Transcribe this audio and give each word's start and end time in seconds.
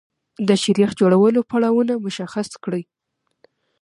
د 0.47 0.49
شیریخ 0.61 0.91
جوړولو 0.99 1.39
پړاوونه 1.49 1.93
مشخص 2.05 2.49
کړئ. 2.63 2.83